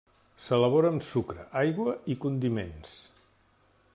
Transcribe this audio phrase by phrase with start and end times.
[0.45, 2.99] S'elabora amb sucre, aigua i condiments.